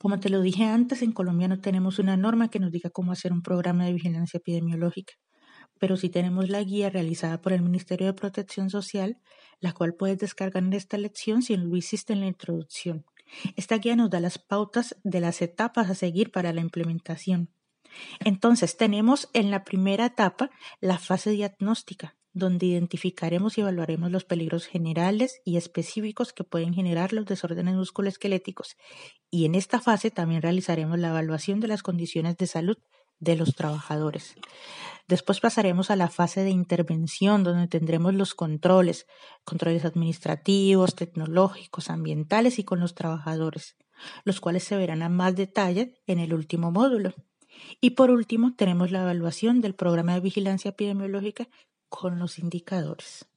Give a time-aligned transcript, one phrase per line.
[0.00, 3.12] Como te lo dije antes, en Colombia no tenemos una norma que nos diga cómo
[3.12, 5.12] hacer un programa de vigilancia epidemiológica,
[5.78, 9.18] pero sí tenemos la guía realizada por el Ministerio de Protección Social,
[9.60, 13.04] la cual puedes descargar en esta lección si lo hiciste en la introducción.
[13.56, 17.50] Esta guía nos da las pautas de las etapas a seguir para la implementación.
[18.24, 20.50] Entonces, tenemos en la primera etapa
[20.80, 27.12] la fase diagnóstica, donde identificaremos y evaluaremos los peligros generales y específicos que pueden generar
[27.12, 28.76] los desórdenes musculoesqueléticos
[29.30, 32.76] y en esta fase también realizaremos la evaluación de las condiciones de salud
[33.18, 34.34] de los trabajadores.
[35.06, 39.06] Después pasaremos a la fase de intervención, donde tendremos los controles,
[39.44, 43.76] controles administrativos, tecnológicos, ambientales y con los trabajadores,
[44.24, 47.14] los cuales se verán a más detalle en el último módulo.
[47.80, 51.48] Y por último, tenemos la evaluación del programa de vigilancia epidemiológica
[51.88, 53.29] con los indicadores.